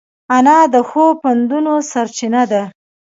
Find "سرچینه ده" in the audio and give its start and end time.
1.91-2.63